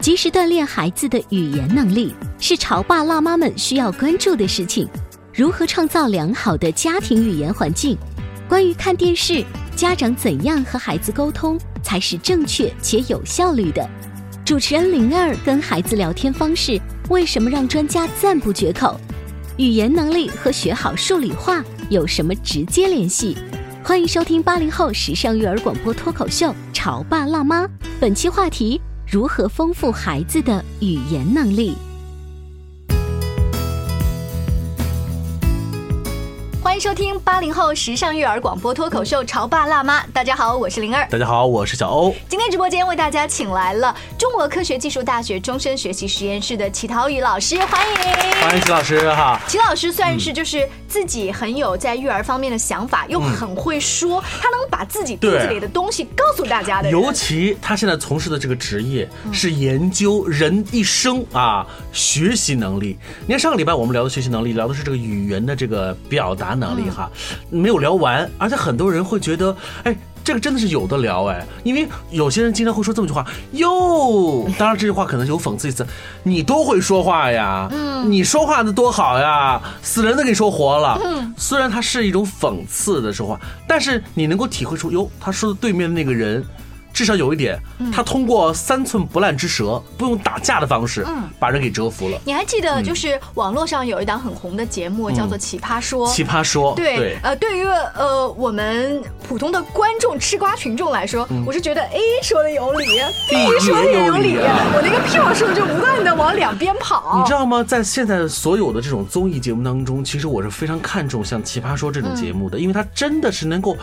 [0.00, 4.88] 及时锻炼孩子的语言能力，是潮爸辣妈们需要关注的事情。
[5.34, 7.98] 如何创造良好的家庭语言环境？
[8.48, 9.44] 关于看电视，
[9.76, 13.86] 家长怎样和孩子沟通才是正确且有效率的？
[14.42, 18.98] 主持人灵儿跟孩子聊天方式为什么让专家赞不绝口？
[19.58, 23.36] 语言能力和学好数理化有什么直接联系？
[23.84, 27.66] 欢迎收听八零后时尚育儿广播脱口秀《潮爸辣妈》，
[28.00, 28.80] 本期话题。
[29.10, 31.76] 如何丰富孩子的语言能力？
[36.62, 40.00] 欢迎收听八零后时尚育儿广播脱口秀《潮爸辣妈》。
[40.12, 41.08] 大家好，我是灵儿。
[41.10, 42.14] 大家好，我是小欧。
[42.28, 48.40] 今天直播间为大家请来了中国科学技术大学终身学习实验室的齐涛宇老师，欢迎！
[48.40, 49.40] 欢迎齐老师哈。
[49.48, 56.90] 齐老师算是就是自己很有在育儿方面的想法，又很会说，他能把自己肚子里的东西告诉大家的。
[56.90, 62.98] 尤其他现在从事的这个职业是研究人一生啊学习能力。
[63.26, 66.50] 你看上个礼拜我们聊的学习能力，聊的是这个语言的这个表达。
[66.60, 67.08] 能力哈，
[67.48, 75.86] 没有聊完，而且很多人会觉得，哎，这个真的是有的聊哎，因为有些人经常会说这么句话哟，当然这句话可能有讽刺意思，
[76.22, 86.44] 你都会说话呀，嗯，你说话的多好呀，死人都给你说活了，嗯，虽然它是一种讽刺的说话，但是你能够体会出哟，他说的对面的那个人。
[86.92, 87.58] 至少有一点，
[87.92, 91.06] 他通过三寸不烂之舌，不用打架的方式，
[91.38, 92.18] 把人给折服了。
[92.24, 96.08] 你还记得，就是网络上有一档很红的节目，叫做《奇葩说》。
[96.12, 102.86] 奇葩说，对，呃，对于呃我们普通的观众、吃瓜群众来说，我是觉得 A 说的有理
[103.28, 107.20] ，B 说的也有理，我那个票数就不断的往两边跑。
[107.20, 107.62] 你知道吗？
[107.62, 113.76] 在现在所有的这种综艺节目当中，其实我是非常看重像《奇葩说》这种节目的，因为它真的是能够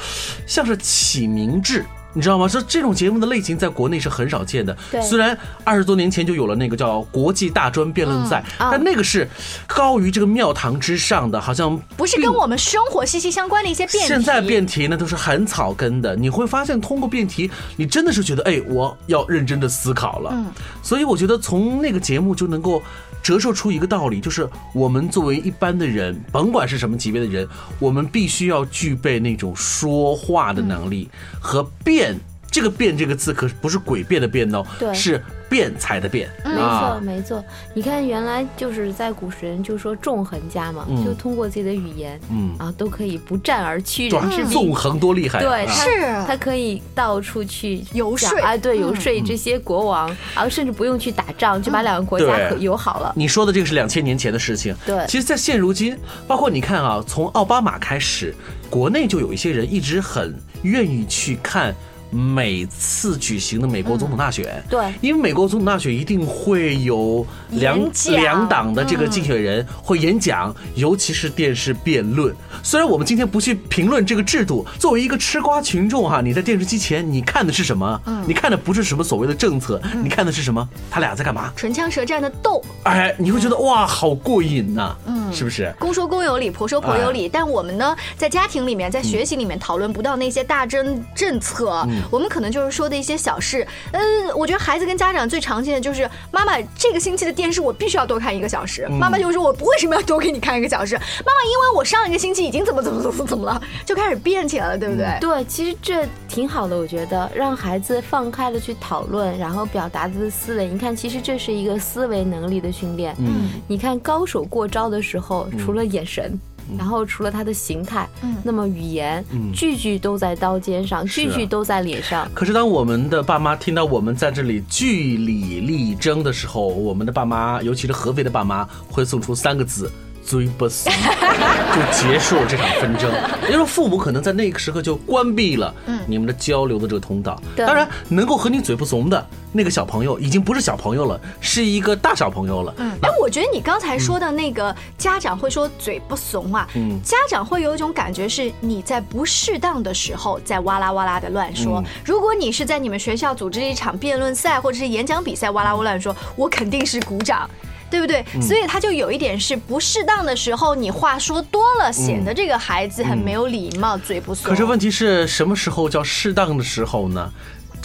[0.46, 1.85] 像是启明智。
[2.13, 2.47] 你知道吗？
[2.47, 4.75] 说这种节目的类型在国内是很少见的。
[5.01, 9.28] 虽然二十多年前就有了那个叫国际大专辩论赛，但那个是
[9.68, 14.07] 高于这个庙堂之上的，好像不是跟我们生活息息相关的一些辩题。
[14.07, 20.31] 现在辩题呢都是很草根的，你会发现通过辩题，你真的是觉得哎，我要认真的思考了。
[20.34, 20.46] 嗯，
[20.81, 22.81] 所以我觉得从那个节目就能够。
[23.28, 27.46] 折射出一个道理，就是我们作为一般的人，甭管是什么级别的人，
[27.78, 32.18] 我们必须要具备那种说话的能力和辩。
[32.50, 35.22] 这个“变”这个字可不是诡辩的“辩”哦，是。
[35.50, 37.41] 辩才的辩，没错没错。
[37.74, 44.50] 你看，原来就是在古时人就说纵横家嘛，就通过自己的语言，嗯啊，都可以不战而屈人之兵。
[44.50, 45.40] 纵横多厉害！
[45.40, 53.14] 对，是他可以到处去游说啊，对，游说这些国王，然后甚至不用去打仗，就把两个国家可友好了。
[53.16, 54.75] 你说的这个是两千年前的事情。
[54.85, 55.97] 对，其实，在现如今，
[56.28, 58.35] 包括你看啊，从奥巴马开始，
[58.69, 61.74] 国内就有一些人一直很愿意去看。
[62.09, 67.78] 每次举行的美国总统大选，对，因为美国总统大选一定会有两
[68.12, 72.34] 两党的这个竞选人会演讲，尤其是电视辩论。
[72.64, 78.02] 虽然我们今天不去评论这个制度，作为一个吃瓜群众哈，你在电视机前你看的是什么？
[78.05, 80.67] 嗯，你看的不是什么所谓的政策，你看的是什么？
[80.90, 81.52] 他俩在干嘛？
[81.55, 85.73] 唇枪舌战的斗，哎，你会觉得哇，好过瘾呐，嗯，是不是？
[85.78, 91.87] 公说公有理，婆说婆有理，但我们呢，在家庭里面，在学习里面讨论不到那些大政政策。
[92.11, 94.02] 我们可能就是说的一些小事，嗯，
[94.35, 100.96] 我觉得孩子跟家长最常见的就是妈妈这个星期的电视我必须要多看一个小时，妈妈就说我为什么要多给你看一个小时？
[100.96, 105.17] 妈妈因为我上一个星期已经怎么怎么怎么怎么了， 就开始变起来了，对不对？
[105.20, 110.67] 对，其实这挺好的，我觉得让孩子放开了去讨论，然后表达他的思维。
[110.67, 113.16] 你看，其实这是一个思维能力的训练。
[113.20, 116.40] 嗯，你看高手过招的时候，除了眼神。
[116.75, 118.09] 然后除了他的形态，
[118.43, 119.23] 那么语言，
[119.53, 122.28] 句句都在刀尖上，句句都在脸上。
[122.34, 129.91] 可是当我们的爸妈听到我们在这里据理力争的时候，我们的爸妈，尤其是合肥的爸妈，会送出三个字。
[130.28, 130.91] 嘴不怂，
[131.72, 133.09] 就结束了这场纷争。
[133.44, 135.74] 也就是说，父母可能在那个时刻就关闭了
[136.06, 137.41] 你们的交流的这个通道。
[137.56, 142.74] 当然，能够和你嘴不怂的那个小朋友，已经不是小朋友了，是一个大小朋友了。
[142.76, 151.82] 嗯，哎，我觉得你刚才说的那个家长会说嘴不怂啊，嗯，家长会有一种感觉是你在不适当的时候在哇啦哇啦的乱说。
[152.03, 157.50] 如果你是在你们学校组织一场辩论赛或者是演讲比赛，哇啦哇乱说，我肯定是鼓掌。
[157.89, 158.25] 对不对？
[158.41, 164.49] 所以他就有一点是不适当的时候，你话说多了，显得这个孩子很没有礼貌，嘴不松。
[164.49, 167.31] 可是问题是什么时候叫适当的时候呢？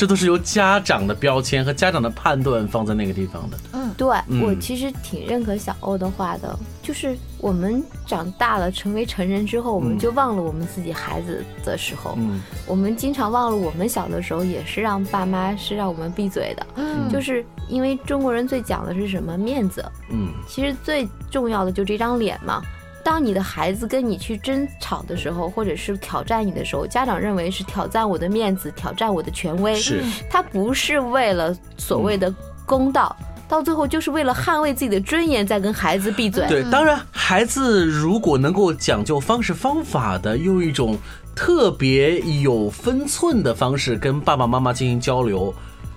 [0.03, 3.57] 这都是由家长的标签和家长的判断放在那个地方的。
[3.73, 4.09] 嗯，对
[4.43, 12.17] 我其实挺认可小欧的话的，就是我们长大了成为成人之后，我们就忘了我们自己孩子的时候。
[12.19, 16.67] 嗯，我们经常忘了我们小的时候也是让爸妈是让我们闭嘴的。
[16.75, 19.89] 嗯，就是因为中国人最讲的是什么面子。
[20.11, 22.61] 嗯，其实最重要的就这张脸嘛。
[23.05, 32.33] 当你的孩子跟你去争吵的时候，或者是挑战你的时候，家长认为是挑战我的面子，挑战我的权威，是，他不是为了所谓的
[32.65, 33.15] 公道，
[33.49, 36.47] 到最后就是为了捍卫自己的尊严，在跟孩子闭嘴。
[36.49, 40.97] 对，当然，孩子如果能够讲究方式方法的，用一种
[41.35, 45.53] 特别有分寸的方式跟爸爸妈妈进行交流。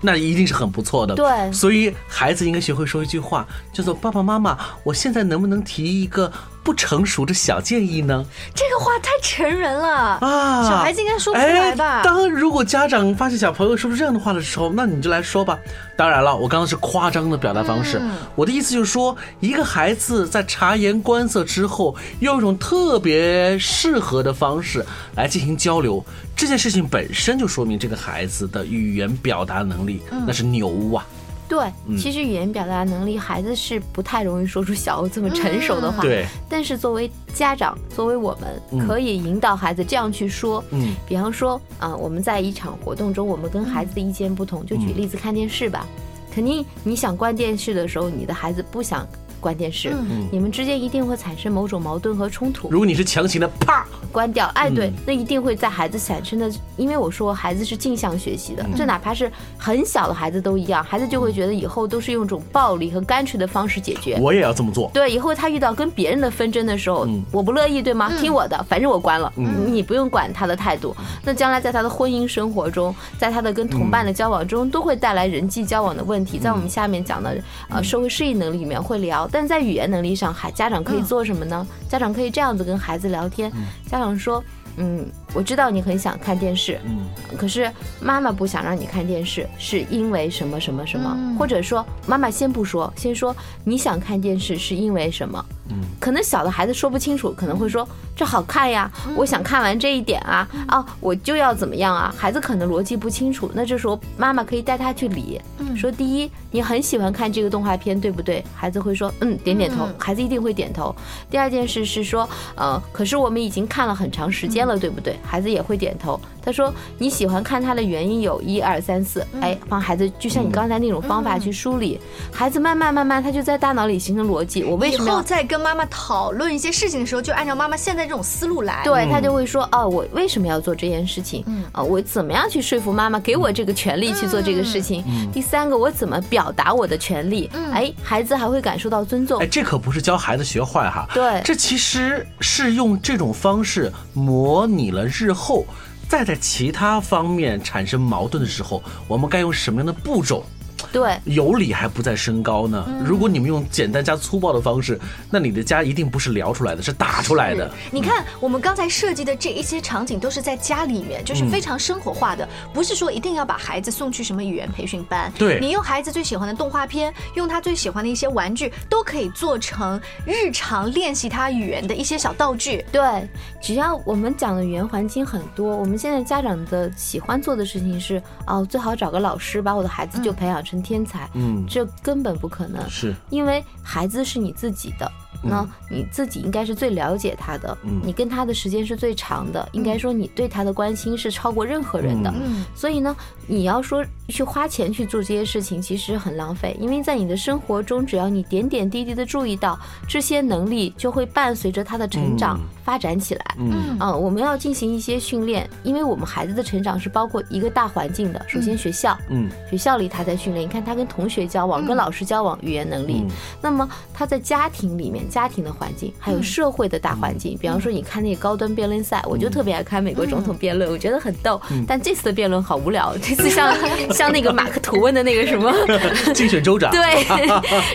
[0.05, 6.31] 那一定是很不错的，对，所以孩子应该学会说一句话，叫做“爸爸妈妈，我现在能不能提一个
[6.63, 8.23] 不成熟的小建议呢？”
[8.53, 9.87] 这个话太成人了
[10.21, 12.03] 啊，小孩子应该说不出来吧？
[12.03, 15.57] 当如果家长发现小朋友说出这样的话的时候，那你就来说吧。
[15.97, 18.01] 当然了，我刚刚是夸张的表达方式，
[18.35, 26.03] 我的意思就是说，一个孩子在察言观色之后，用一种特别适合的方式来进行交流。
[26.35, 31.05] 这件事情本身就说明这个孩子的语言表达能力那是牛啊！
[31.47, 36.01] 对，其实语言表达能力，孩子是不太容易说出小欧这么成熟的话。
[36.01, 36.25] 对。
[36.49, 40.63] 但是作为家长，作为我们，可以引导孩子这样去说。
[40.71, 40.95] 嗯。
[41.07, 45.85] 比方说，啊，我们在一场活动中，我们跟孩子的意见不同，就举例子看电视吧。
[46.33, 49.07] 肯定你想关电视的时候，你的孩子不想。
[49.45, 49.93] 关电视，
[50.31, 52.67] 你们之间一定会产生某种矛盾和冲突。
[52.71, 64.17] 如果你是强行的，啪关掉，哎，对，那一定会在孩子产生的，因为我说孩子是镜像学习的，这哪怕是很小的孩子都一样，孩子就会觉得以后都是用一种暴力和干脆的方式解决。
[64.19, 64.89] 我也要这么做。
[64.91, 68.11] 对，以后他遇到跟别人的纷争的时候，我不乐意，对吗？
[68.19, 70.95] 听我的，反正我关了，你不用管他的态度。
[71.23, 76.39] 那将来在他的婚姻生活中，在他的跟同伴的交往中，都会带来人际交往的问题。
[76.39, 77.37] 在我们下面讲的
[77.69, 79.27] 呃社会适应能力里面会聊。
[79.35, 81.67] 但在语言能力上，孩家长可以做什么呢？
[81.89, 83.51] 家长可以这样子跟孩子聊天。
[83.85, 84.41] 家长说
[84.79, 85.05] ：“嗯，
[85.35, 87.05] 我知道你很想看电视，嗯，
[87.37, 87.69] 可是
[88.01, 91.35] 妈妈不想让你看电视，是因为什么什么什么？
[91.37, 93.35] 或者说，妈妈先不说，先说
[93.65, 95.45] 你想看电视是因为什么？
[95.69, 97.85] 嗯，可能小的孩子说不清楚，可能会说。”
[98.15, 98.89] 这好看呀！
[99.13, 102.15] 我想看完这一点啊啊，我就要怎么样啊？
[102.17, 105.41] 孩子可能逻辑不清楚，那这时候妈妈可以带他去理，
[105.75, 108.41] 说第一，你很喜欢看这个动画片，对不对？
[108.55, 110.95] 孩子会说嗯，点点头，孩子一定会点头。
[111.29, 115.19] 第二件事是说，呃，可是我们已经看了很长时间了，对不对？
[115.25, 116.19] 孩子也会点头。
[116.45, 121.99] 他说你喜欢看他的原因有一二三四，哎，帮孩子就像你刚才那种方法去梳理，
[122.31, 124.63] 孩子慢慢慢慢他就在大脑里形成逻辑。
[124.63, 128.83] 我为什么以后在跟妈妈讨论一些事情的时候，就按照妈妈现在这种思路来？
[128.83, 131.43] 对他就会说哦，我为什么要做这件事情？
[131.47, 135.03] 嗯，啊，我怎么样去说服妈妈给我这个权利去做这个事情？
[135.33, 137.49] 第三个，我怎么表达我的权利？
[137.73, 139.41] 哎，孩子还会感受到尊重。
[139.41, 141.07] 哎，这可不是教孩子学坏哈。
[141.11, 145.65] 对，这其实是用这种方式模拟了日后。
[146.07, 150.45] 再在其他方面产生矛盾的时候，我们该用什么样的步骤？
[150.91, 152.85] 对，有理还不在身高呢。
[153.03, 157.69] 如果你们用简单加粗暴的方式，那你的家一定不是聊出来的，是打出来的。
[157.91, 165.31] 你看，我们刚才设计的这一些场景都是在家里面，就是非常生活化的，不是说一定要把孩子送去什么语言培训班。
[165.37, 172.85] 对，你用孩子最喜欢的动画片，用他最喜欢的一些玩具，都可以做成日常练习他语言的一些小道具。
[172.91, 173.27] 对，
[173.61, 180.75] 只要我们讲的语言环境很多，我们现在家长的喜欢做的事情是，哦，最好找个老师把我的孩子就培养成。
[180.85, 185.11] 天才，嗯，这根本不可能，是因为孩子是你自己的，
[185.41, 188.01] 那你自己应该是最了解他的，嗯。
[188.03, 192.33] 你跟他的时间是最长的，应该说你对他的关心是超过任何人的。
[192.35, 192.65] 嗯。
[192.75, 193.15] 所以呢，
[193.47, 202.65] 你要说去花钱去做这些事情，其实很浪费，因为在你的生活中，只要你点点滴滴的注意到这些能力，就会伴随着他的成长嗯。
[202.83, 203.45] 发展起来。
[203.57, 203.97] 嗯。
[203.99, 208.43] 嗯，我们要进行一些训练，因为我们孩子的成长是包括一个大环境的。
[208.47, 209.49] 首先，学校，嗯。
[209.69, 213.23] 学校里他在训练，你看他跟同学交往、跟老师交往，语言能力。
[213.23, 213.31] 嗯。
[213.61, 221.61] 那么他在家庭里面，家庭的环境，还有社会的大环境，比方说你看那个高端辩论赛，我就特别爱看美国总统辩论，我觉得很逗。
[221.87, 223.75] 但这次的辩论好无聊， 这次像
[224.11, 225.73] 像那个马克吐温的那个什么。
[226.33, 227.23] 竞选州长，对，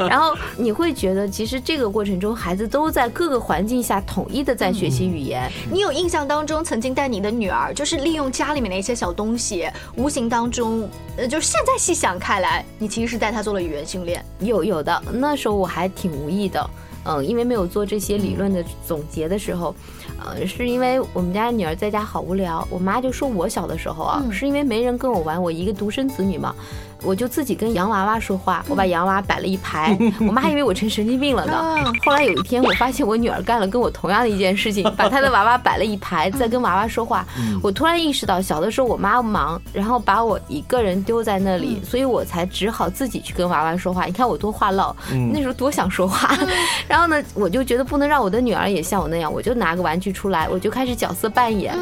[0.08, 5.50] 然后你会觉得，其实这个过程中，孩子都在各个环境下统一的在学习语言。
[5.70, 14.24] 你有印象当中曾经带你的女儿，就是利用家里面的一些小东西，无形当中，呃，就是现在细想开来，你其实是带她做了语言训练。
[14.40, 16.68] 有有的，那时候我还挺无意的，
[17.10, 19.74] 嗯，因为没有做这些理论的总结的时候，
[20.24, 26.54] 呃，是因为我们家女儿在家好无聊，我妈就说我小的时候啊，嗯是因为没人跟我玩，我一个独生子女嘛。
[27.02, 31.92] 我就自己跟洋娃娃说话，我把洋娃娃摆了一排， 我妈还以为我成神经病了呢啊。
[32.04, 37.26] 后来有一天，我发现我女儿干了跟我同样的一件事情， 把她的娃娃摆了一排，在跟娃娃说话。
[37.62, 44.04] 我突然意识到，小的时候我妈忙，然后把我一个人丢在那里，所以我才只好自己去跟娃娃说话。
[44.04, 44.94] 你看我多话唠，
[45.32, 46.36] 那时候多想说话。
[46.88, 51.76] 然后呢，我就觉得不能让我的女儿也像我那样，我就拿个玩具出来，我就开始角色扮演。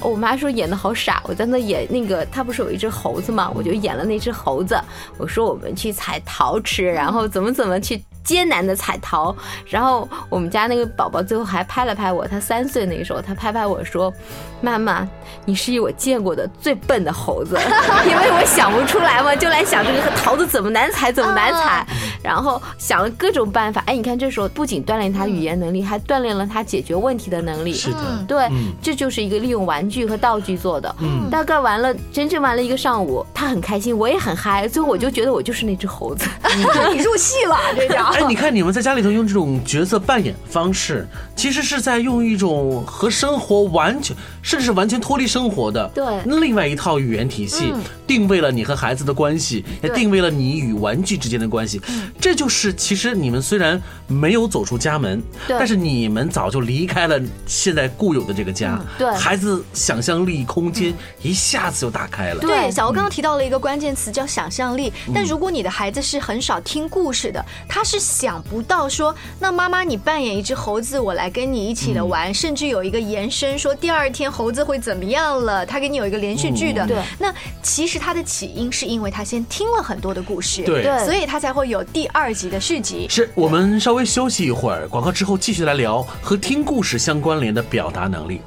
[0.00, 4.78] 我妈说演的好傻，我在那演那个，她不是有一只猴子嘛，我就演了那只猴子。
[5.18, 9.34] 我说我们去采桃吃，然后怎么怎么去艰难的采桃。
[9.66, 14.12] 然后我们家那个宝宝最后还拍了拍我，他三岁那个时候，他拍拍我说
[14.60, 15.06] ：“妈妈，
[15.44, 17.58] 你是我见过的最笨的猴子，
[18.08, 21.86] 因为我想不出来嘛，就来想这个桃子怎么难采，怎么难采。”
[22.22, 23.82] 然后想了各种办法。
[23.86, 27.72] 哎，你看这时候不仅锻炼他语言能力，还锻炼了他解决问题的能力。
[27.72, 28.48] 是的，对，
[28.82, 30.94] 这就是一个利用玩具和道具做的。
[31.00, 34.68] 嗯大概玩了真正玩了一个上午，他很开心，我也很嗨。
[34.68, 36.28] 最后我就觉得我就是那只猴子。
[36.92, 38.09] 你入戏了，这叫。
[38.12, 47.72] 哎，你看你们在家里头用这种角色扮演方式，其实是在用一种和生活完全，甚至是完全脱离生活的对另外一套语言体系，
[48.06, 51.80] 定位了你和孩子的关系，也定位了你与玩具之间的关系。
[52.20, 62.40] 这就是其实你们虽然没有走出家门，但是你们早就离开了现在固有的这个家，对孩子想象力空间一下子就打开了。
[62.40, 64.92] 对，小欧刚刚提到了一个关键词叫想象力。
[65.14, 76.86] 但如果你的孩子是很少听故事的，他是想不到说，那妈妈你扮演一只猴子，我来跟你一起的玩，甚至有一个延伸说第二天猴子会怎么样了，他给你有一个连续剧的。
[76.86, 83.06] 对那其实它的起因是因为他先听了很多的故事，对对所以他才会有第二集的续集。
[83.08, 88.40] 是我们稍微休息一会儿，广告之后继续来聊和听故事相关联的表达能力。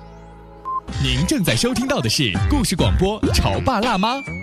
[1.02, 4.16] 您正在收听到的是故事广播《潮爸辣妈》。《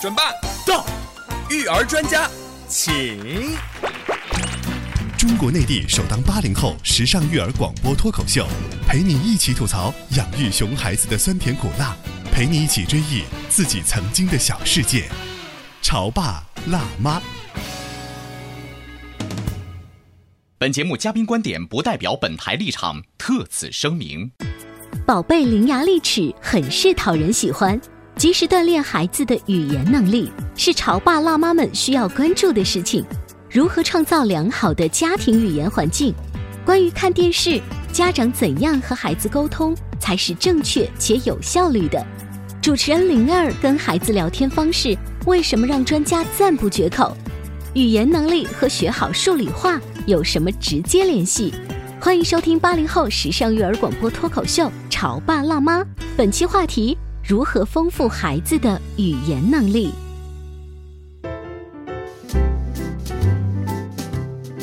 [0.00, 0.32] 准爸
[0.66, 0.86] 到，
[1.50, 2.26] 育儿专家
[2.66, 3.54] 请。
[5.18, 8.48] 中国内地首档八零后时尚育儿广播脱口秀，
[8.88, 11.94] 陪你一起吐槽养育熊孩子的酸甜苦辣，
[12.32, 15.06] 陪你一起追忆自己曾经的小世界。
[15.82, 17.20] 潮爸辣妈。
[20.56, 24.32] 本节目嘉宾观点不代表本台立场，特此声明。
[25.06, 27.78] 宝贝伶牙俐齿，很是讨人喜欢。
[28.20, 33.02] 及时锻炼孩子的语言能力，是潮爸辣妈们需要关注的事情。
[33.50, 36.14] 如何创造良好的家庭语言环境？
[36.62, 37.58] 关于看电视，
[37.94, 42.04] 家长怎样和孩子沟通才是正确且有效率的？
[42.60, 47.16] 主持人灵儿跟孩子聊天方式为什么让专家赞不绝口？
[47.72, 51.54] 语言能力和学好数理化有什么直接联系？
[51.98, 55.80] 欢迎收听八零后时尚育儿广播脱口秀《潮爸辣妈》，
[56.18, 56.98] 本期话题：
[57.30, 59.94] 如何丰富孩子的语言能力。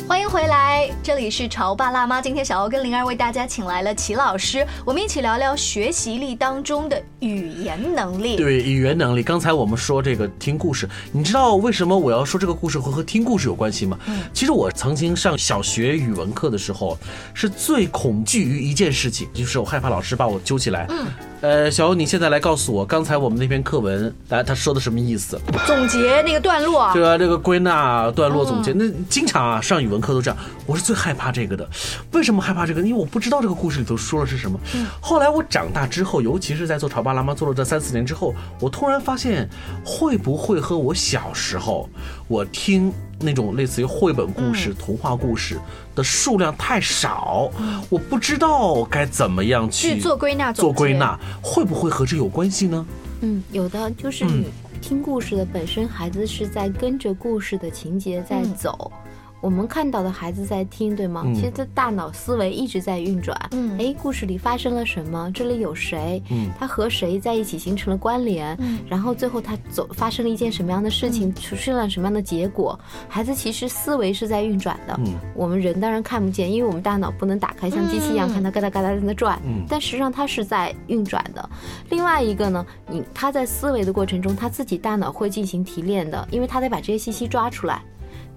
[0.06, 2.20] 欢迎回来，《这里是潮爸辣妈。
[2.20, 8.36] 今天小欧跟灵儿为大家请来了齐老师，我们一起聊聊学习力当中的语言能力。
[8.36, 13.98] 对语言能力，刚才我们说这个听故事，你知道为什么我要说这个故事会和听故事有关系吗？
[14.08, 16.98] 嗯，其实我曾经上小学语文课的时候，
[17.32, 20.84] 是最恐惧于一件事情，就是我害怕老师把我揪起来。
[20.90, 21.06] 嗯。
[21.40, 25.40] 呃，小欧，你现在来告诉我，刚才我们那篇课文，来他说的什么意思？
[25.64, 30.36] 总结那个段落，对啊，这个归纳段落总结，那经常啊上语文课都这样。
[30.66, 31.68] 我是最害怕这个的，
[32.10, 32.82] 为什么害怕这个？
[32.82, 34.58] 因为我不知道这个故事里头说的是什么。
[35.00, 39.48] 后来我长大之后，尤其是在做潮爸辣妈做了这三四年之后，我突然发现，
[39.84, 41.88] 会不会和我小时候
[42.26, 45.58] 我听那种类似于绘本故事、童话故事
[45.94, 47.50] 的数量太少，
[47.88, 51.18] 我不知道该怎么样去做归纳，做归纳。
[51.42, 52.86] 会不会和这有关系呢？
[53.20, 54.46] 嗯，有的，就是你
[54.80, 58.92] 听故事的本身，孩子是在跟着故事的情节在走。
[59.40, 61.24] 我们看到的孩子在听，对吗？
[61.34, 63.38] 其实他大脑思维一直在运转。
[63.52, 65.30] 嗯，哎，故事里发生了什么？
[65.32, 66.20] 这里有谁？
[66.30, 68.56] 嗯，他和谁在一起形成了关联？
[68.58, 72.78] 嗯，然后最后他走发生了一件什么样的事情，出现了什么样的结果？
[73.08, 74.98] 孩子其实思维是在运转的。
[74.98, 79.40] 嗯，我们人当然看不见，因为我们大脑不能打开像机器一样看它嘎哒嘎哒在那转。
[79.44, 81.48] 嗯，但实际上它是在运转的。
[81.90, 87.80] 另外一个呢，你他在思维的过程中，他自己大脑会进行提炼的，因为他得把这些信息抓出来。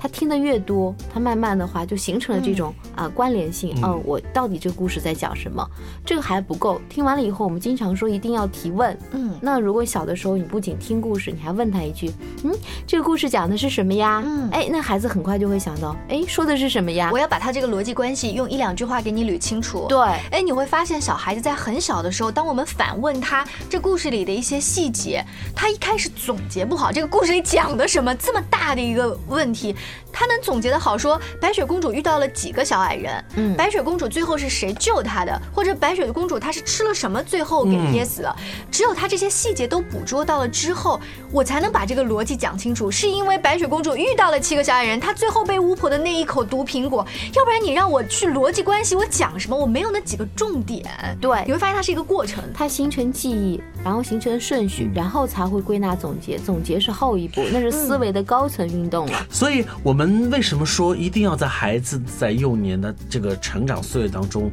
[0.02, 3.78] 他听得越多，他慢慢的话就形成了这种啊关联性。
[3.84, 5.64] 嗯，我到底这个故事在讲什么？
[6.04, 6.82] 这个还不够。
[6.90, 8.98] 听完了以后，我们经常说一定要提问。
[9.12, 12.12] 嗯，那如果小的时候你不仅听故事，你还问他一句，
[12.44, 12.52] 嗯，
[12.88, 14.24] 这个故事讲的是什么呀？
[14.26, 17.12] 嗯，哎，那孩子很快就会想到，哎，说的是什么呀？
[17.14, 19.86] 我要把他这个逻辑关系用一两句话给你捋清楚。
[19.88, 20.00] 对，
[20.32, 25.24] 哎，你会发现小孩子在很小的时候，当我们反问他这故事里的一些细节，
[25.56, 29.76] 他一开始总结不好这个故事里讲的什么，这么大的一个问题。
[30.12, 38.36] 他能总结的好，说白雪公主遇到了几个小矮人，嗯，白雪公主最后是谁救她的，或者白雪公主她是吃了什么最后给噎死了？
[38.70, 41.00] 只有他这些细节都捕捉到了之后，
[41.32, 42.90] 我才能把这个逻辑讲清楚。
[42.92, 49.56] 是因为白雪公主遇到了七个小矮人，她最后被巫婆的那一口毒苹果，要不然你让我去逻辑关系，我讲什么？
[49.56, 50.86] 我没有那几个重点。
[51.20, 59.26] 对，你会发现它是一个过程，它形成记忆，然后形成顺序，然后才会归纳总结，总结是后一步，那是思维的高层运动了。
[59.30, 60.12] 所以我们。
[60.32, 64.50] 为什么说一定要在孩子在幼年的这个成长岁月当中，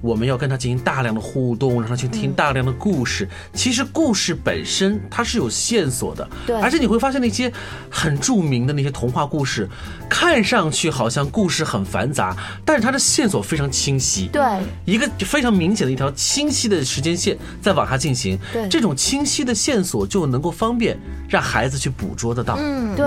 [0.00, 3.28] 我们要跟他进行大量的互动，让他去听大量的故事？
[3.52, 6.60] 其实故事本身它是有线索的，对。
[6.60, 7.50] 而且你会发现那些
[7.90, 9.68] 很著名的那些童话故事，
[10.08, 14.42] 看上去好像故事很繁杂，但是它的线索非常清晰，对。
[14.84, 18.68] 一个非常明显的一条清晰的时间线在往下进行，对。
[18.68, 22.56] 这种清晰的线索就能够方便让孩子去捕捉得到。
[22.58, 23.06] 嗯，对。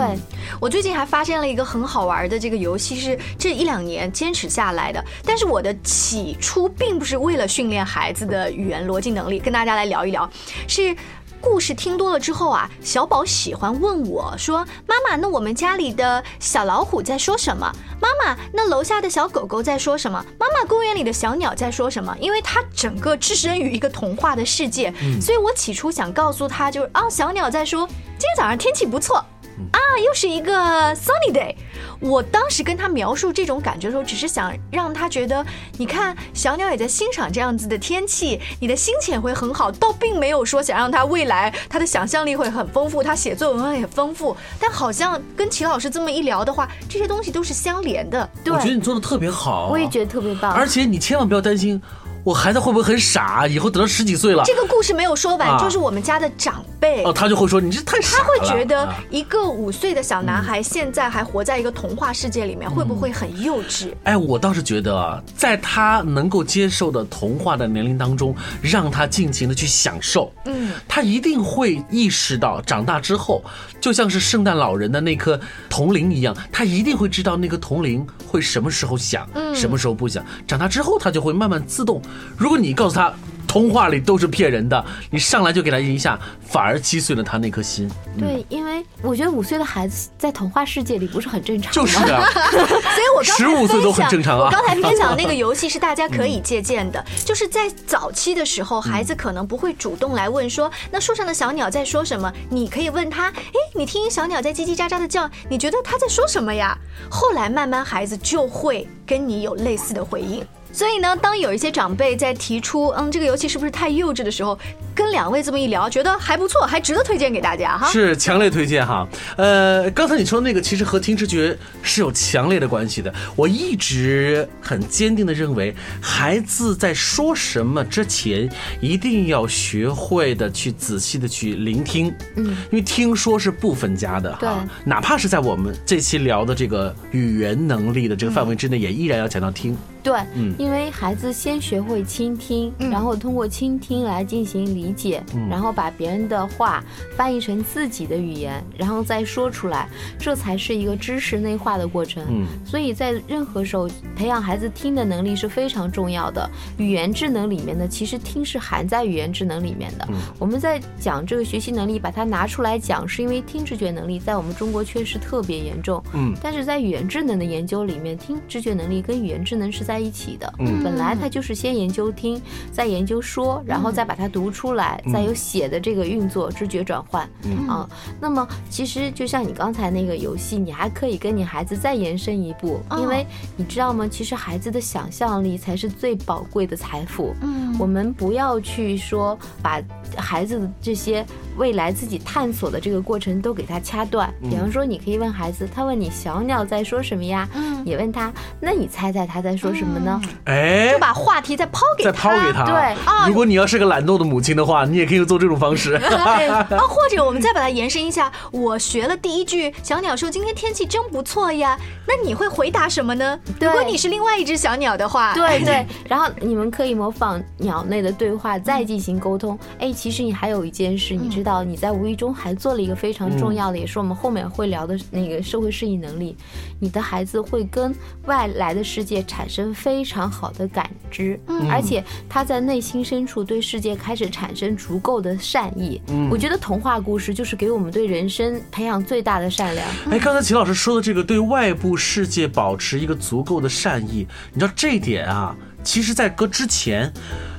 [0.59, 1.85] 我最近还发现了一个很。
[1.85, 10.29] 好玩的这个游戏是这一两年坚持下来的，但是我的起初并不是为了训练孩子的语言逻辑能力，跟大家来聊一聊。
[10.67, 10.93] 是
[11.39, 17.71] 故事听多了之后啊，小宝喜欢问我说：“妈妈，那我们家里的小老虎在说什么？
[18.01, 20.21] 妈妈，那楼下的小狗狗在说什么？
[20.39, 29.23] 妈妈，公园里的小鸟在说什么？”因为他整个置身于一个童话的世界，所以我起初想告诉他就是啊，小鸟在说今天早上天气不错。
[29.71, 30.53] 啊，又是一个
[30.95, 31.55] sunny day。
[31.99, 35.43] 我当时跟他描述这种感觉的时候，只是想让他觉得，
[35.77, 39.71] 你看小鸟也在欣赏这样子的天气，你的心情也会很好。
[39.71, 44.35] 倒并没有说想让他未来他的想象力会很丰富，他写作文也丰富。
[44.59, 48.29] 但好像跟齐老师这么一聊的话，这些东西都是相连的。
[48.45, 50.51] 我觉得你做的特别好，我也觉得特别棒。
[50.51, 51.81] 而且你千万不要担心。
[52.25, 53.45] 我孩子会不会很傻？
[53.45, 58.23] 以后等到十几岁了，这个故事没有说完，就是我们家的长辈哦，他就会说你这太傻了。
[58.23, 63.93] 他会觉得一个五岁的小男孩现在还活在一个童话世界里面，会不会很幼稚？
[64.05, 70.33] 哎，我倒是觉得，在他能够接受的童话的年龄当中，让他尽情的去享受。
[70.45, 73.43] 嗯，他一定会意识到，长大之后，
[73.79, 80.25] 就像是圣诞老人的那颗铜铃一样，他一定会知道那个铜铃会什么时候响，什么时候不响。
[80.47, 82.01] 长大之后，他就会慢慢自动。
[82.37, 83.13] 如果你告诉他
[83.47, 87.89] 童话里都是骗人的，你上来就给他一下，反而击碎了他那颗心。
[88.19, 91.71] 对，因为我觉得五岁的孩子在童话世界里不是很正常。
[91.71, 94.47] 就是啊，所以我十五岁都很正常啊。
[94.47, 102.29] 我刚才分享的那个游戏是大家可以借鉴的， 就是在早期的时候，孩子可能不会主动来问说，那树上的小鸟在说什么？
[102.49, 106.77] 你可以问他，哎，你听小鸟在叽叽喳喳的叫，你觉得它在说什么呀？
[107.09, 110.45] 后来慢慢孩子就会跟你有类似的回应。
[110.75, 114.59] 所以呢，当有一些长辈在提出“嗯，这个游戏是不是太幼稚”的时候，
[114.95, 117.87] 跟跟两位这么一聊，觉得还不错，还值得推荐给大家哈。
[117.91, 119.07] 是强烈推荐哈。
[119.37, 123.13] 呃，刚才你说那个其实和听知觉是有强烈的关系的。
[123.35, 128.49] 我一直很坚定的认为，孩子在说什么之前，
[128.81, 132.11] 一定要学会的去仔细的去聆听。
[132.35, 139.77] 嗯，因为听说是不分家的哈，哪怕是在我们这期聊的这个语言能力的这个范围之内，也依然要讲到听。
[140.01, 146.83] 对，嗯因为孩子先学会倾听，然后通过倾听来进行理解，然后把别人的话
[147.17, 152.23] 翻译成自己的语言，然后再说出来，这才是一个知识内化的过程。
[152.29, 156.47] 嗯，所以在任何时候培养孩子听的能力是非常重要的。
[156.77, 160.07] 语言智能里面呢，其实听是含在语言智能里面的。
[160.37, 166.03] 我们在讲这个学习能力，把它拿出来讲，是因为听知觉能力在我们中国确实特别严重。
[166.13, 169.95] 嗯，但是在语言智能的研究里面，听知觉能力跟语言智能是在。
[169.95, 174.74] 在一起的，本来它就是先研究听，再研究说，然后再把它读出来，
[175.13, 177.27] 再有写的这个运作，知觉转换
[177.67, 177.87] 啊。
[178.19, 184.07] 那么其实就像你刚才那个游戏，你还可以跟你孩子再延伸一步，因为你知道吗？
[184.09, 187.33] 其实孩子的想象力才是最宝贵的财富。
[187.41, 189.81] 嗯，我们不要去说把
[190.17, 191.25] 孩子的这些
[191.57, 194.33] 未来自己探索的这个过程都给他掐断。
[194.41, 197.47] 比方说，你可以问孩子，他问你小鸟在说什么呀？
[197.53, 199.85] 嗯，你问他，那你猜猜他在说什么？
[199.85, 200.21] 什么呢？
[200.45, 202.65] 哎，就把话题再抛给再抛给他。
[202.65, 202.73] 对
[203.05, 205.93] 啊，如果你要是个懒惰的母亲的话，你也可以做这种方式。
[205.93, 208.31] 啊， 或者我们再把它延伸一下。
[208.51, 213.39] 我学了第一句，小鸟说：“今天天气真不错呀。”那你会回答什么呢？
[213.59, 215.85] 如果你是另外一只小鸟的话，对对。
[216.07, 219.57] 然后你们可以模仿鸟类的对话，再进行沟通。
[219.79, 226.37] 哎，其实你还有一件事，你知道你在无意中还做了一个非常重要的，也是我们后面会聊的那个社会适应能力。
[226.79, 227.93] 你的孩子会跟
[228.25, 229.65] 外来的世界产生。
[229.73, 236.01] 非常好的感知，而且他在内心深处对世界开始产生足够的善意。
[236.31, 239.87] 我觉得童话故事就是给我们对人生培养最大的善良。
[240.09, 247.11] 哎，刚才齐老师说的这个对外部世界保持一个足够的善意，你知道这一点啊，其实在搁之前。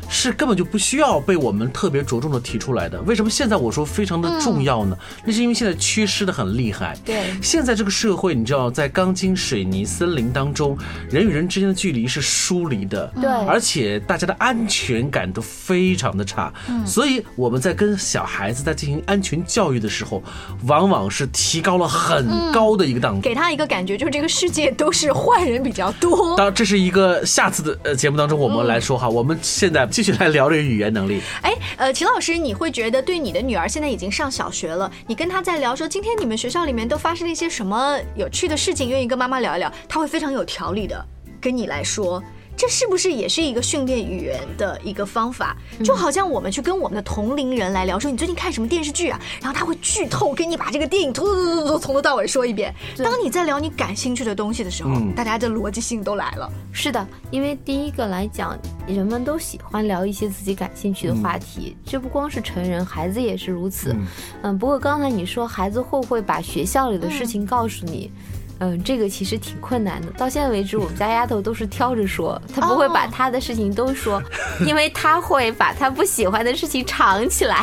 [0.09, 3.01] 是根本就不需要被我们特别着重的提出来的。
[3.03, 4.97] 为什么现在我说非常的重要呢？
[5.25, 6.97] 那是因为现在缺失的很厉害。
[7.05, 10.79] 对，现在这个社会，你知道，在钢筋水泥森林当中，
[11.11, 13.12] 人与人之间的距离是疏离的。
[13.21, 16.53] 对，而且大家的安全感都非常的差。
[16.69, 20.23] 嗯，所以我们在跟小孩子在进行安全教育的时候，
[20.66, 26.37] 往往是提高了很高的一个档次，给他一个感觉就是这个世界都是坏人比较多。
[26.37, 29.09] 当然，这是一个下次的呃节目当中我们来说哈。
[29.09, 29.88] 我们现在。
[29.96, 31.22] 继续来聊这个语言能力。
[31.40, 41.02] 哎，呃，秦老师，你会觉得对你的女儿现在已经上小学了，你跟她在聊说今天你们学校里面都发生了一些什么有趣的事情，愿意跟妈妈聊一聊，她会非常有条理的
[41.40, 42.22] 跟你来说。
[42.57, 45.55] 这是不是也是一个训练语言的一个方法？
[45.85, 49.21] 就好像我们去跟我们的同龄人来聊，说你最近看什么电视剧啊？
[49.42, 52.75] 然后他会剧透，给你把这个电影突突突突从头到尾说一遍。
[52.97, 56.51] 当你在聊你感兴趣的东西的时候，大家的逻辑性都来了。
[56.73, 63.95] 是的，因为第一个来讲，人们都喜欢聊一些自己感兴趣的话题，这不光是成人，孩子也是如此。
[64.42, 68.11] 嗯，不过刚才你说孩子会不会把学校里的事情告诉你？
[68.59, 70.09] 嗯，这个其实挺困难的。
[70.12, 74.23] 到现在为止，我们家丫头都是挑着说，她不会把她的事情都说，
[74.66, 77.57] 因为她会把她不喜欢的事情藏起来。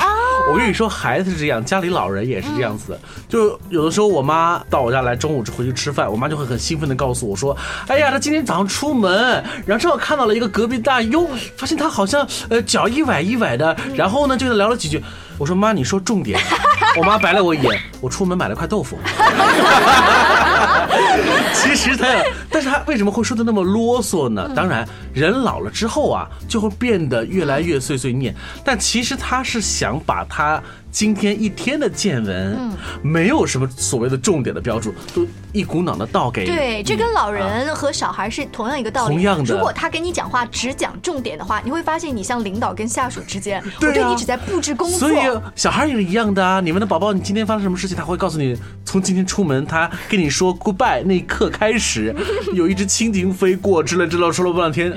[0.52, 3.00] 我跟你说，孩子是这样，家里老人也是这样子。
[3.28, 7.58] 就有的时候，我妈到我家来，中午回去吃饭，我妈就会很兴奋的告诉我说
[7.90, 11.28] ：“哎呀，她今天早上出门，然后正好看到了一个隔壁大哟，
[11.58, 15.02] 发现她好像呃脚一崴一崴的，然后呢就聊了几句。”
[15.40, 16.40] 我说妈，你说重点。
[16.96, 19.00] 我妈白了我一眼，我出门买了块豆腐。
[21.54, 22.08] 其实他，
[22.50, 24.50] 但是他为什么会说的那么啰嗦呢？
[24.56, 28.34] 当然，人老了之后啊，就会变得越来越碎碎念。
[28.64, 30.62] 但其实他是想把他。
[30.94, 36.48] 今天一天的见闻，嗯，没有什么所谓的重点的标注，都一股脑的倒给你。
[36.48, 39.16] 对，这跟老人和小孩是同样一个道理。
[39.16, 45.00] 同样的，如果他跟你讲话只讲重点的话，你会发现你像领导跟下属之间，我对你只在布置工作。
[45.00, 45.16] 所以
[45.56, 52.16] 小孩也是一样的啊，你们的宝宝，你今天发生什么事情，他会告诉你，从今天出门，他跟你说 goodbye 那一刻开始，
[52.54, 54.94] 有一只蜻蜓飞过之类之类，说了半天，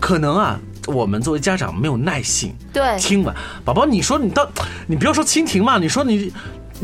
[0.00, 0.58] 可能啊。
[0.86, 4.48] 我们作为家长没有耐性，对，听完宝宝，你说你到，
[4.86, 6.32] 你不要说蜻蜓嘛，你说你。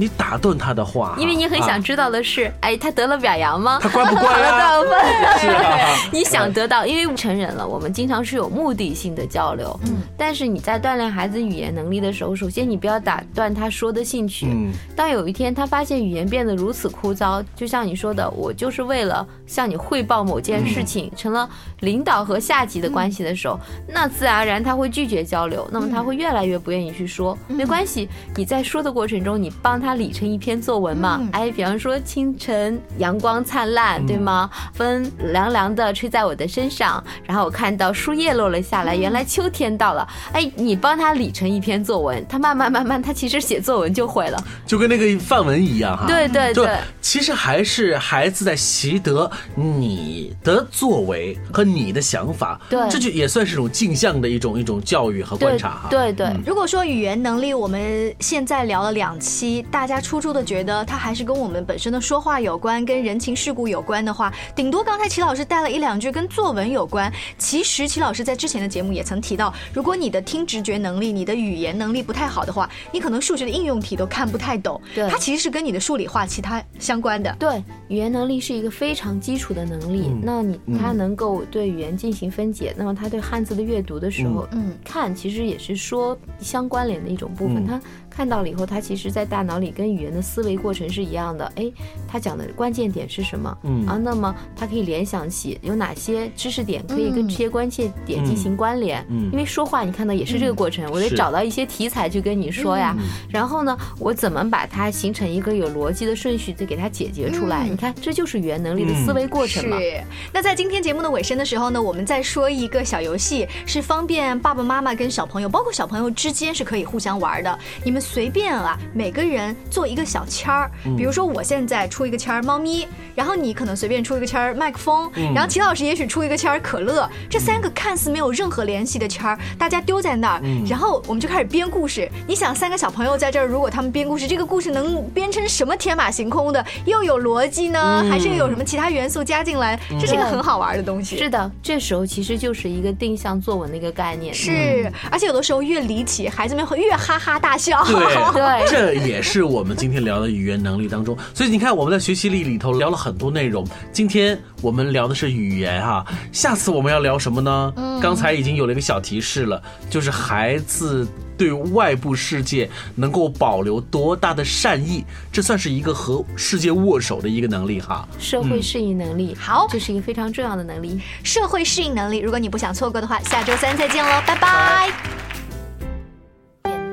[0.01, 3.79] 你打断他的话，因为你很想啊知道的是，哎，他得了表扬吗？
[3.83, 4.31] 他乖不乖
[6.11, 9.79] 你想得到，因为成人了，我们经常是有目的性的交流。
[9.85, 14.47] 嗯，但是你在锻炼孩子语言能力的时候，首先你不要打断他说的兴趣。
[14.47, 14.73] 嗯。
[14.97, 21.47] 当有一天他发现语言变得如此枯燥，就像你说的，我就是为了向你汇报某件事情，成了
[21.81, 27.37] 领导和下级的关系的时候，那自然而然他会拒绝交流，那么他会越来越不愿意去说。
[27.49, 31.21] 没关系，你在说的过程中，你帮他理成一篇作文嘛。
[31.33, 34.51] 哎，比方说清晨阳光灿烂，对吗？
[34.75, 40.07] 风凉凉的吹在我的身上，然后我看到树叶落了下来，原来秋天到了。
[40.33, 44.43] 哎，你帮他理成一篇作文，他慢慢慢慢，他其实写作文就会了。
[44.67, 46.07] 就跟那个范文一样哈。
[46.07, 46.77] 对对对。
[47.01, 55.89] 其实还是孩子在习得你的作为和你的想法，对这就也算是一种镜像的一种一种教育和观察哈。
[55.91, 67.11] 对对，如果说语言能力，我们现在聊了两期，大家初初的觉得它还是跟我们本身的说话有关，跟人情世故有关的话，顶多刚才齐老师带了一两句跟作文有关。
[67.39, 74.81] 其实齐老师在之前的节目也曾提到，如果你的听直觉能力、你的语言能力不太好的话，你可能数学的应用题都看不太懂。
[74.95, 77.35] 对它其实是跟你的数理化其他相关的。
[77.39, 80.11] 对，语言能力是一个非常基础的能力。
[80.23, 87.65] 那你它能够对语言进行分解，那么它对汉字的阅读的时候，嗯看其实也是说相关联的一种部分。
[87.65, 87.81] 嗯他
[88.21, 91.51] 看到了以后，他其实在大脑里跟语言的思维过程是一样的。
[91.57, 91.73] 哎，
[92.07, 93.59] 他讲的关键点是什么？
[93.63, 99.03] 嗯啊，那么他可以联想起有哪些知识点可以跟这些关键点进行关联。
[99.09, 102.95] 嗯因为说话你看到也是这个过程，我得找到一些题材去跟你说呀。
[103.31, 107.67] 然后呢，我怎么把它形成一个有逻辑的顺序，再给它解决出来？
[107.67, 109.79] 嗯你看，这就是语言能力的思维过程嘛。
[109.79, 110.05] 是。
[110.31, 117.59] 那在今天节目的尾声的时候呢，我们再说一个小游戏，是方便爸爸妈妈跟小朋友，包括小朋友之间是可以互相玩的。
[117.83, 132.11] 你们随便啊，每个人做一个小签儿，比如说我现在出一个签儿猫咪，然后你可能随便出一个签儿麦克风，然后齐老师也许出一个签儿可乐，这三个看似没有任何联系的签儿，大家丢在那儿，然后我们就开始编故事。
[132.27, 139.79] 你想，三个小朋友在这儿，如果他们编故事，这个故事能编成什么天马行空的，又有逻辑呢，还是有什么其他元素加进来？
[140.01, 141.17] 这是一个很好玩的东西。
[141.17, 144.35] 是的，这时候其实就是一个定向作文的一个概念。
[144.35, 147.81] 是，而且有的时候越离奇，孩子们会越哈哈大笑。
[147.91, 151.17] 对 对这也是我们今天聊的语言能力当中。
[151.35, 153.67] 所以你看，我们在学习力里头聊了很多内容。
[153.93, 157.73] 今天我们聊的是语言哈，下次我们要聊什么呢？
[158.01, 161.07] 刚才已经有了一个小提示了，就是孩子。
[161.41, 168.07] 对外部世界能够保留多大的善意，这算是一个和世界握手的一个能力哈。
[168.19, 171.01] 社会适应能力，好这是一个非常重要的能力。
[171.25, 174.91] 社会适应能力，如果你不想错过的话，下周三再见喽，拜拜。
[174.91, 175.40] 扁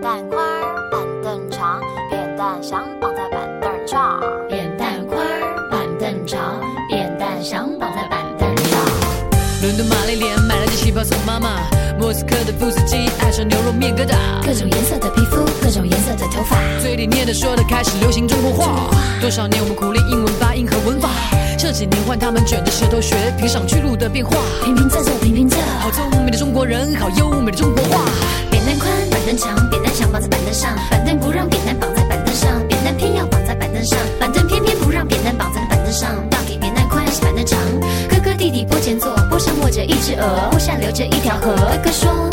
[0.01, 0.39] 担宽，
[0.91, 1.79] 板凳长，
[2.09, 4.19] 扁担想绑在板凳上。
[4.47, 5.17] 扁担宽，
[5.71, 8.79] 板凳长，扁担想绑在板凳上。
[9.61, 11.57] 伦敦玛丽莲买了件旗袍送妈妈，
[11.99, 18.89] 莫斯科的布斯基爱上牛肉面疙瘩，各种颜色的皮肤，各种颜色的头发，嘴里念的说的开始流行中国话。
[19.19, 21.09] 多少年我们苦练英文发音和文法，
[21.57, 24.37] 这几年换他们卷着舌头学评上去路的变化。
[24.63, 28.05] 平平仄仄平平仄，好聪明的中国人，好优美的中国话。
[28.51, 29.55] 扁担宽，板凳长，
[40.17, 41.55] 鹅，湖上流着一条河。
[41.55, 42.26] 哥哥说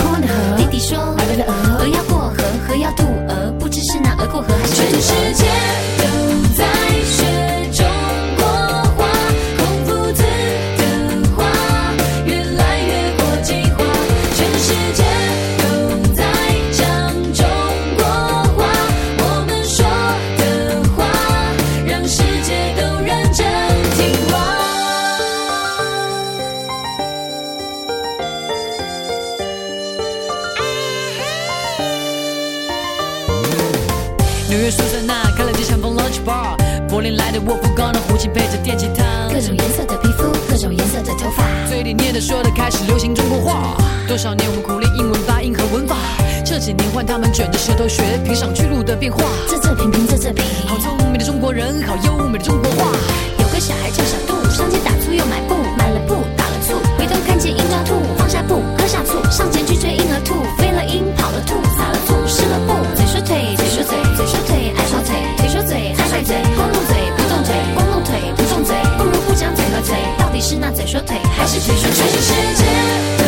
[44.07, 45.97] 多少年我们苦练英文发音和文法，
[46.45, 49.25] 这几年换他们卷着舌头学评上去路的变化。
[49.49, 52.93] 仄仄平平仄仄平，好聪明的中国人，好优美的中国话。
[53.41, 73.24] 有个小孩叫小杜，上街打醋又买布，买了布打了醋，回头看见鹰抓兔，放下布喝下醋，上前去追鹰和兔，飞了鹰跑了兔，撒了醋湿了布，嘴说腿嘴说嘴嘴说腿爱耍腿，腿说嘴爱甩嘴，光动嘴不动腿，光动腿不动嘴，不如不讲嘴和嘴，到底是那嘴说腿还是腿说全腿？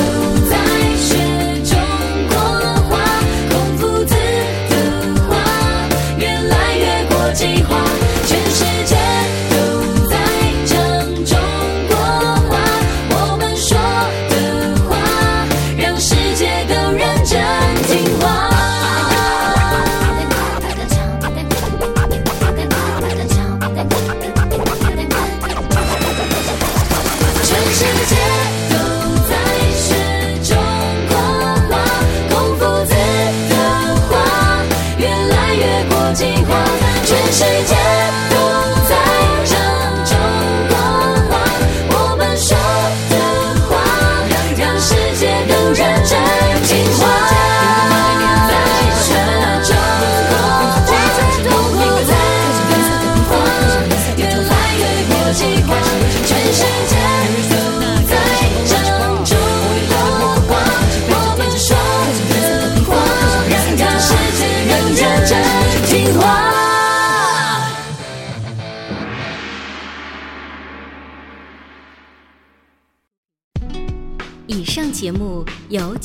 [27.67, 28.16] Shimmy, shimmy, shimmy.